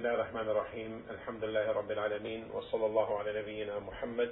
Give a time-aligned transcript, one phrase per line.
[0.00, 4.29] الله الرحمن الرحيم الحمد لله رب العالمين وصلى الله على نبينا محمد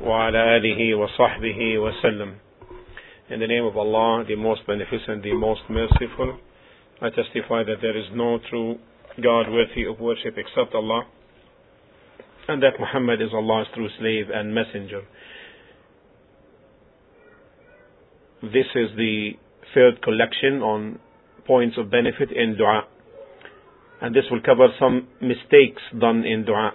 [0.00, 2.34] وعلى آله وصحبه وسلم
[3.30, 6.38] In the name of Allah, the most beneficent, the most merciful,
[7.00, 8.76] I testify that there is no true
[9.22, 11.06] God worthy of worship except Allah,
[12.48, 15.02] and that Muhammad is Allah's true slave and messenger.
[18.42, 19.30] This is the
[19.74, 20.98] third collection on
[21.46, 22.82] points of benefit in dua.
[24.02, 26.72] And this will cover some mistakes done in dua.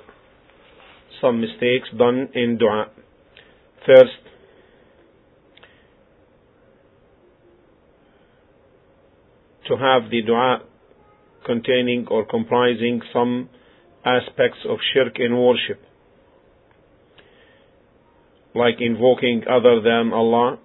[1.19, 2.85] Some mistakes done in dua.
[3.85, 4.21] First,
[9.67, 10.61] to have the dua
[11.45, 13.49] containing or comprising some
[14.05, 15.81] aspects of shirk in worship,
[18.55, 20.59] like invoking other than Allah,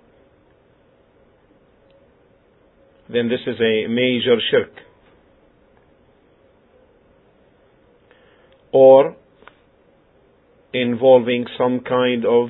[3.12, 4.91] then this is a major shirk.
[8.72, 9.16] Or
[10.72, 12.48] involving some kind of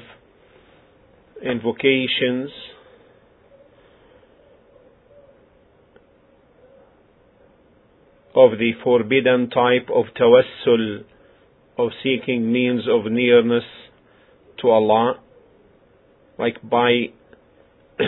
[1.44, 2.50] invocations
[8.34, 11.04] of the forbidden type of tawassul,
[11.78, 13.64] of seeking means of nearness
[14.60, 15.20] to Allah,
[16.38, 17.08] like by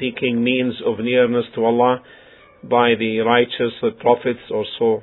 [0.00, 2.02] seeking means of nearness to Allah
[2.62, 5.02] by the righteous prophets or so.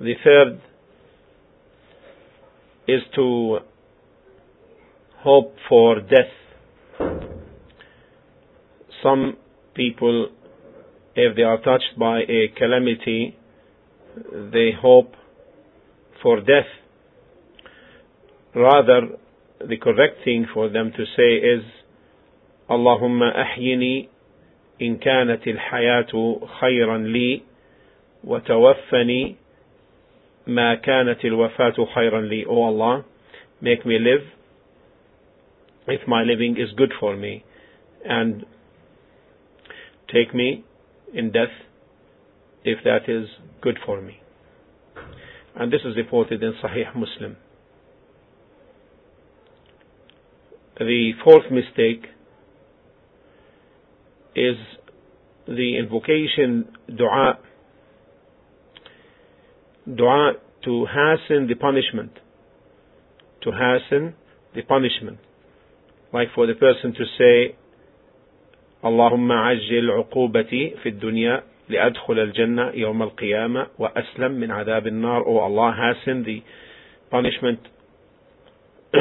[0.00, 0.60] The third
[2.88, 3.58] is to
[5.18, 7.10] hope for death.
[9.02, 9.36] Some
[9.74, 10.28] people,
[11.14, 13.36] if they are touched by a calamity,
[14.52, 15.12] they hope
[16.22, 16.66] for death
[18.56, 19.08] Rather,
[19.68, 21.62] the correct thing for them to say is,
[22.70, 24.08] اللهم أحيني
[24.82, 27.42] إن كانت الحياة خيرا لي
[28.24, 29.36] وتوفني
[30.55, 32.45] ما كانت الوفاة خيرا لي.
[32.47, 33.05] O Allah,
[33.61, 34.27] make me live
[35.87, 37.43] if my living is good for me
[38.05, 38.45] and
[40.13, 40.63] take me
[41.13, 41.55] in death
[42.63, 43.27] if that is
[43.61, 44.19] good for me.
[45.55, 47.37] And this is reported in Sahih Muslim.
[50.77, 52.05] The fourth mistake
[54.35, 54.55] is
[55.45, 57.37] the invocation dua.
[59.95, 60.33] Dua
[60.64, 62.12] to hasten the punishment.
[63.42, 64.14] To hasten
[64.54, 65.18] the punishment.
[66.12, 67.56] Like for the person to say,
[68.84, 75.24] اللهم عجل عقوبتي في الدنيا لأدخل الجنة يوم القيامة وأسلم من عذاب النار.
[75.26, 76.42] Oh Allah, hasten the
[77.10, 77.60] punishment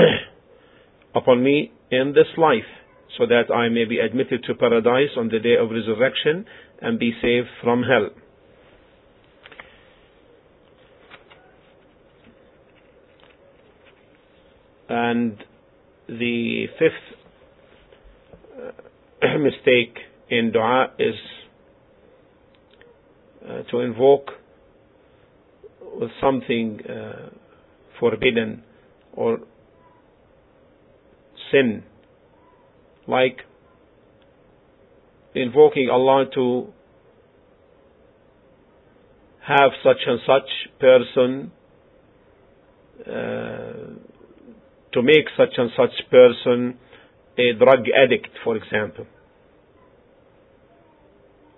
[1.16, 2.69] upon me in this life
[3.17, 6.45] so that I may be admitted to paradise on the day of resurrection
[6.81, 8.09] and be saved from hell.
[14.90, 15.38] And
[16.08, 16.92] the fifth
[19.22, 19.96] uh, mistake
[20.28, 21.14] in dua is
[23.48, 24.30] uh, to invoke
[25.94, 27.30] with something uh,
[28.00, 28.64] forbidden
[29.12, 29.38] or
[31.52, 31.84] sin,
[33.06, 33.38] like
[35.36, 36.66] invoking Allah to
[39.46, 40.50] have such and such
[40.80, 41.52] person,
[43.06, 44.10] uh,
[44.92, 46.78] to make such and such person
[47.38, 49.06] a drug addict, for example,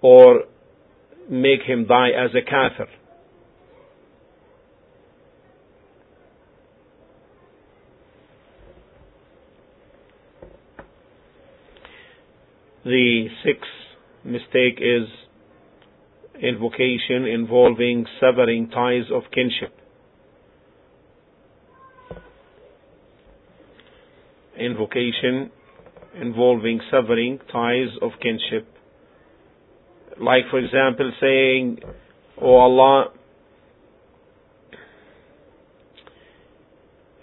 [0.02, 0.44] or
[1.30, 2.86] make him die as a kafir.
[12.84, 13.70] The sixth
[14.24, 15.06] mistake is
[16.42, 19.72] invocation involving severing ties of kinship.
[24.72, 25.50] Invocation
[26.20, 28.66] involving severing ties of kinship.
[30.20, 31.78] Like, for example, saying,
[32.40, 33.12] Oh Allah,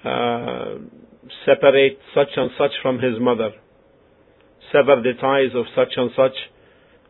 [0.04, 0.76] uh,
[1.46, 3.52] separate such and such from his mother
[4.72, 6.38] sever the ties of such and such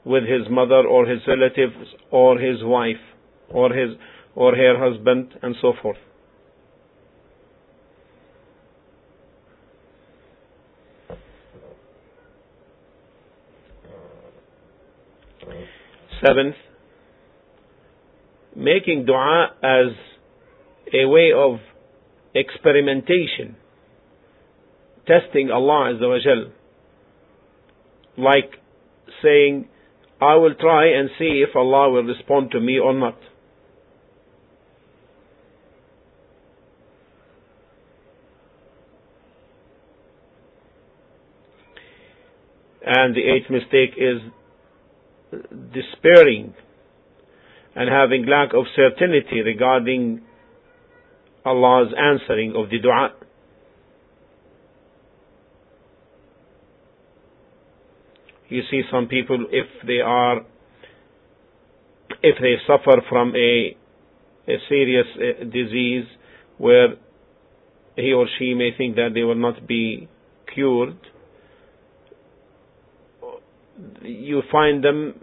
[0.05, 1.75] with his mother or his relatives
[2.11, 3.03] or his wife
[3.49, 3.91] or his
[4.35, 5.97] or her husband and so forth.
[16.25, 16.55] Seventh,
[18.55, 19.93] making dua as
[20.93, 21.59] a way of
[22.35, 23.55] experimentation,
[25.07, 26.51] testing Allah Azza wa Jal
[28.17, 28.51] like
[29.23, 29.67] saying,
[30.21, 33.17] I will try and see if Allah will respond to me or not.
[42.85, 44.19] And the eighth mistake is
[45.73, 46.53] despairing
[47.75, 50.21] and having lack of certainty regarding
[51.45, 53.13] Allah's answering of the dua.
[58.49, 60.39] You see some people if they are
[62.23, 63.77] if they suffer from a
[64.47, 66.05] a serious uh, disease
[66.57, 66.95] where
[67.95, 70.09] he or she may think that they will not be
[70.53, 70.97] cured
[74.01, 75.15] you find them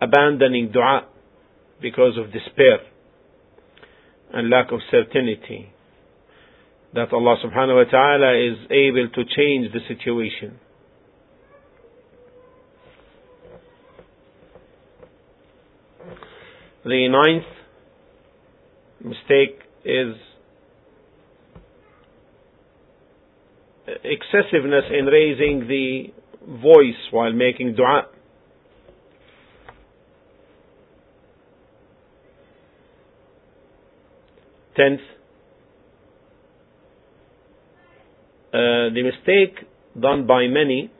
[0.00, 1.06] abandoning dua
[1.80, 2.78] because of despair
[4.32, 5.72] and lack of certainty
[6.94, 10.58] that Allah subhanahu wa ta'ala is able to change the situation.
[16.84, 17.44] The ninth
[19.04, 20.14] mistake is
[23.86, 26.12] excessiveness in raising the
[26.49, 28.07] voice while making dua.
[34.75, 34.99] Tenth,
[38.53, 39.55] uh, the mistake
[39.97, 40.91] done by many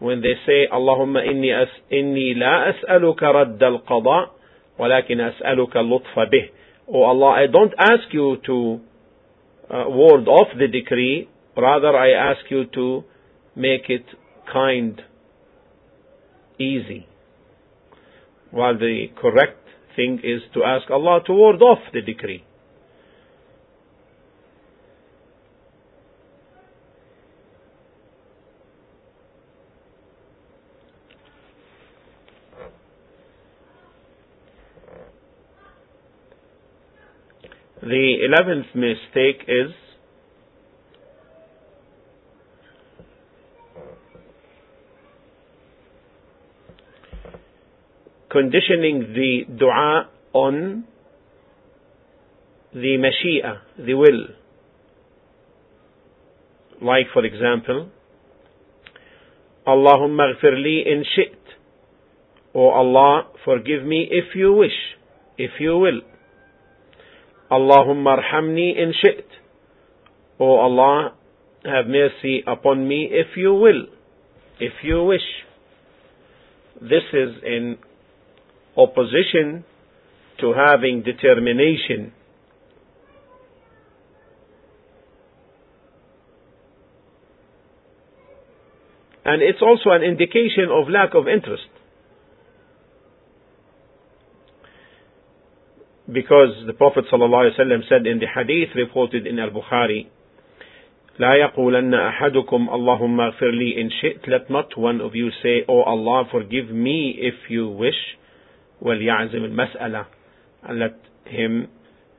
[0.00, 4.30] when they say اللهم إني أس إني لا أسألك رد القضاء
[4.78, 6.50] ولكن أسألك اللطف به.
[6.88, 8.80] Oh Allah, I don't ask you to
[9.70, 13.04] uh, ward off the decree, rather I ask you to
[13.54, 14.04] make it
[14.51, 15.01] kind,
[16.59, 17.07] easy.
[18.51, 22.43] While the correct thing is to ask Allah to ward off the decree.
[37.81, 39.71] The eleventh mistake is
[48.35, 50.83] conditioning the dua on
[52.73, 54.23] the mashia, the will.
[56.81, 57.89] Like for example,
[59.65, 61.39] Allahumma ghfir li in shit.
[62.53, 64.79] O Allah, forgive me if you wish,
[65.37, 66.01] if you will.
[67.49, 69.25] Allahumma arhamni in shit.
[70.39, 71.13] O Allah,
[71.63, 73.83] have mercy upon me if you will,
[74.59, 75.27] if you wish.
[76.81, 77.77] This is in
[78.76, 79.64] opposition
[80.40, 82.12] to having determination.
[89.24, 91.68] And it's also an indication of lack of interest.
[96.10, 100.08] Because the Prophet ﷺ said in the hadith reported in Al-Bukhari,
[101.20, 105.82] لا يقولن أحدكم اللهم اغفر لي إن شئت Let not one of you say, Oh
[105.82, 108.16] Allah, forgive me if you wish.
[108.82, 110.06] وليعزم المسألة
[110.62, 110.94] and let
[111.26, 111.68] him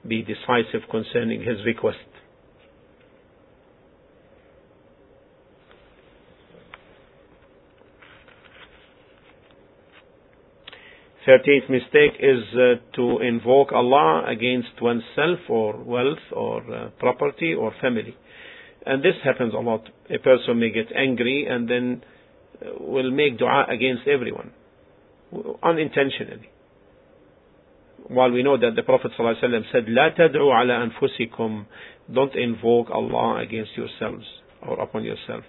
[0.07, 1.97] be decisive concerning his request.
[11.23, 17.71] Thirteenth mistake is uh, to invoke Allah against oneself or wealth or uh, property or
[17.79, 18.17] family.
[18.87, 19.87] And this happens a lot.
[20.09, 22.03] A person may get angry and then
[22.59, 24.51] uh, will make dua against everyone
[25.63, 26.49] unintentionally.
[28.07, 31.65] While we know that the Prophet ﷺ said, لا تدعوا على أنفسكم
[32.13, 34.25] Don't invoke Allah against yourselves
[34.61, 35.43] or upon yourself,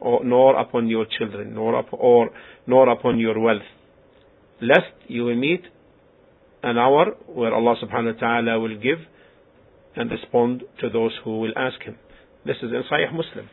[0.00, 2.30] or, nor upon your children, nor, up, or,
[2.66, 3.62] nor upon your wealth.
[4.60, 5.62] Lest you will meet
[6.62, 8.98] an hour where Allah subhanahu wa ta'ala will give
[9.94, 11.96] and respond to those who will ask Him.
[12.44, 13.48] This is in Sahih Muslim.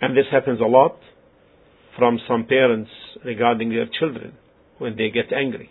[0.00, 0.98] And this happens a lot
[1.98, 2.90] from some parents
[3.24, 4.32] regarding their children
[4.78, 5.70] when they get angry.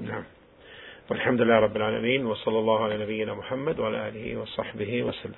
[0.00, 0.24] نعم
[1.10, 5.34] والحمد لله رب العالمين وصلى الله على نبينا محمد وعلى آله وصحبه وسلم